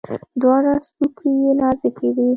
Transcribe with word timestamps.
دواړه 0.41 0.73
څوکي 0.87 1.31
یې 1.41 1.51
نازکې 1.61 2.07
وي. 2.15 2.27